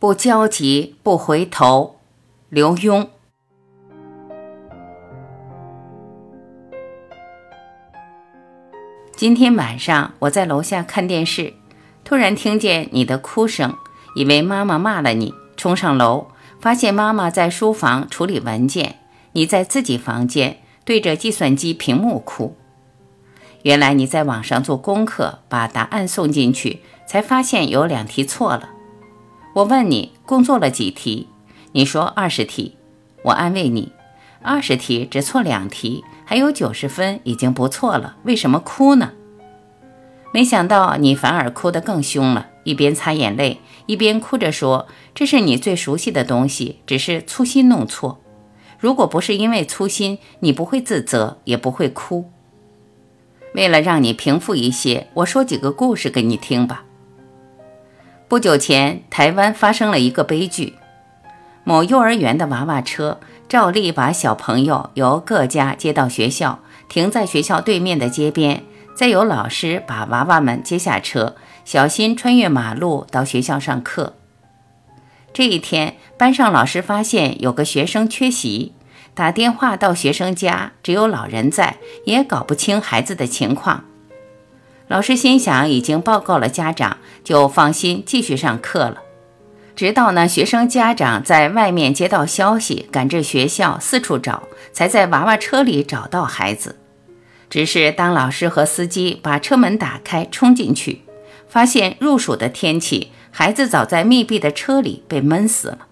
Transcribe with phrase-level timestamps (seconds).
[0.00, 1.96] 不焦急，不回头。
[2.48, 3.08] 刘墉。
[9.16, 11.54] 今天晚上我在楼下看电视，
[12.04, 13.74] 突然听见你的哭声，
[14.14, 16.28] 以为妈妈骂了你，冲上楼，
[16.60, 19.00] 发现妈妈在书房处理文件，
[19.32, 22.54] 你在自己房间对着计算机屏幕哭。
[23.62, 28.70] 原来你在网上做功课，把答案送进去，才发现有两题错了。
[29.58, 31.26] 我问你共做了几题，
[31.72, 32.76] 你说二十题。
[33.24, 33.90] 我安慰你，
[34.40, 39.14] 二十题只错两题，还有九十分已经不错了，为什么哭呢？
[40.32, 48.20] 没想到你反而哭得更凶了，一边擦眼泪，一边哭着说：“这是你最熟悉的东西，只是粗心弄错。
[48.78, 52.30] 如果不是因为粗心，你不会自责，也不会哭。”
[53.56, 56.84] 为了让你平复一些，我说几个故事给你听吧。
[58.28, 60.74] 不久前，台湾发生了一个悲剧。
[61.64, 66.58] 某幼儿园的娃娃车照例把小朋友由各家接到学校，
[66.90, 74.12] 停在学校对面的街边，再由老师把娃娃们接下车，小心穿越马路到学校上课。
[75.32, 78.74] 这一天，班上老师发现有个学生缺席，
[79.14, 83.84] 打电话到学生家，只有老人在，也搞不清孩子的情况。
[84.88, 89.02] 老师心想，已经报告了家长，就放心继续上课了。
[89.76, 96.76] 直到呢学生家长在外面接到消息，赶至学校四处找，才在娃娃车里找到孩子。
[97.50, 101.02] 只是当老师和司机把车门打开，冲进去，
[101.48, 105.86] 发现入暑的天气，孩子早在密闭的车里被闷死了。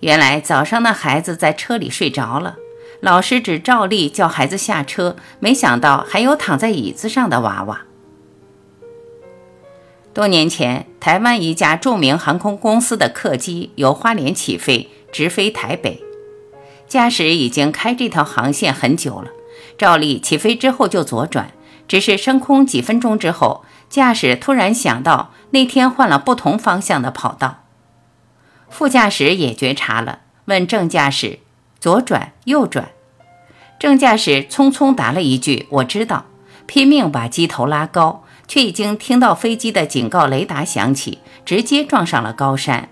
[0.00, 2.56] 原来早上的孩子在车里睡着了。
[3.00, 7.82] 老师只照例叫孩子下车，没想到还有躺在椅子上的娃娃。
[10.12, 16.02] 多年前，台湾一家著名航空公司的客机由花莲起飞，直飞台北。
[16.88, 19.30] 驾驶已经开这条航线很久了，
[19.76, 21.52] 照例起飞之后就左转。
[21.86, 27.64] 只是升空几分钟之后，驾驶突然想到那天换了不同方向的跑道。
[28.68, 31.38] 副驾驶也觉察了，问正驾驶。
[31.80, 32.90] 左转，右转。
[33.78, 36.26] 正驾驶匆匆答了一句：“我知道。”
[36.66, 42.90] 拼命把机头拉高，却已经听到飞机的警告雷达响起，直接撞上了高山，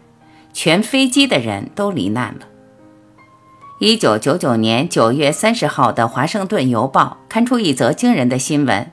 [0.55, 2.47] 全飞机的人都罹难了。
[3.79, 8.91] 一九九九年九月三十号的《华盛顿邮报》刊出一则惊人的新闻：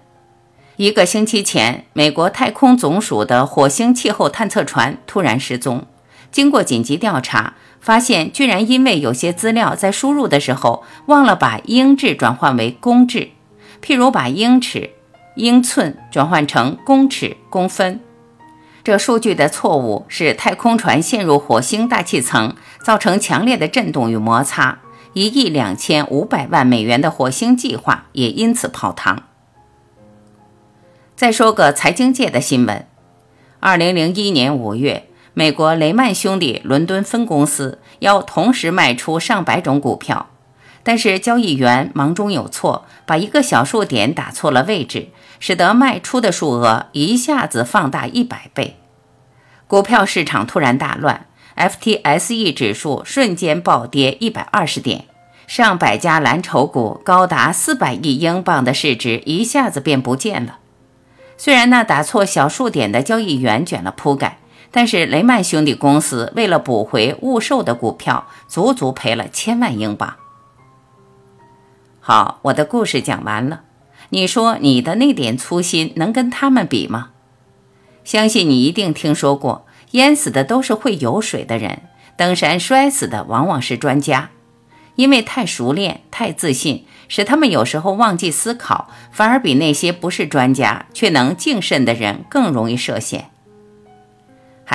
[0.76, 5.86] 一个星期前，美国太空总署的火星气候探测船突然失踪，
[6.34, 7.54] 经过紧急调查。
[7.80, 13.32] 发现居然因为有些资料在输入的时候忘了把英制转换为公制，
[13.82, 14.92] 譬如把英尺、
[15.36, 18.00] 英寸转换成公尺、公分。
[18.86, 24.80] 这数据的错误使太空船陷入火星大气层，造成强烈的震动与摩擦，
[25.12, 29.24] 一亿两千五百万美元的火星计划也因此泡汤。
[31.18, 32.88] 再说个财经界的新闻：
[33.60, 35.10] 二零零一年五月。
[35.36, 40.28] 美国雷曼兄弟伦敦分公司要同时卖出上百种股票，
[40.84, 45.08] 但是交易员忙中有错，把一个小数点打错了位置，
[45.40, 48.78] 使得卖出的数额一下子放大一百倍。
[49.66, 55.06] 股票市场突然大乱，FTSE 指数瞬间暴跌一百二十点，
[55.48, 60.60] 上百家蓝筹股高达四百亿英镑的市值一下子便不见了。
[61.38, 64.38] 虽然那打错小数点的交易员卷了铺盖。
[64.76, 70.16] 但是雷曼兄弟公司为了补回误售的股票，足足赔了千万英镑。
[72.00, 73.62] 好，我的故事讲完了。
[74.10, 77.12] 你说你的那点粗心能跟他们比吗？
[78.04, 81.84] 相信你一定听说过，淹死的都是会游水的人，
[82.18, 84.32] 登山摔死的往往是专家。
[84.96, 93.30] 因为太熟练、太自信，使他们有时候忘记思考，反而比那些不是专家却能敬慎的人更容易涉险。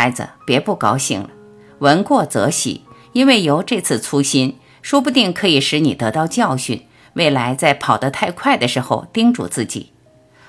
[0.00, 1.30] 孩子，别不高兴了，
[1.80, 2.82] 闻过则喜，
[3.14, 6.86] 因为由这次粗心，说不定可以使你得到教训。
[7.14, 9.90] 未来在跑得太快的时候，叮嘱自己，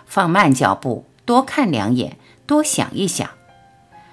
[0.05, 3.27] 放慢脚步，多看两眼，多想一想，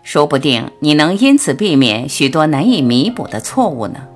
[0.02, 4.08] 说不定你能因此避免许多难以弥补的错误呢。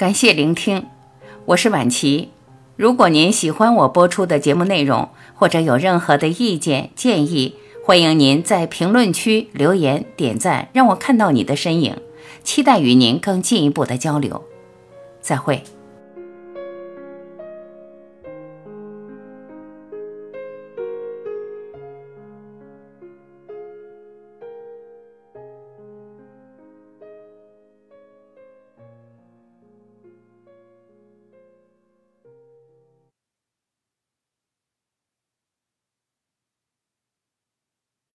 [0.00, 0.86] 感谢聆听，
[1.44, 2.30] 我是婉琪。
[2.74, 11.98] 如果您喜欢我播出的节目内容，或者有任何的意见建议，欢迎您在评论区留言点赞，让我看到你的身影。
[12.42, 14.42] 期待与您更进一步的交流。
[15.20, 15.62] 再会。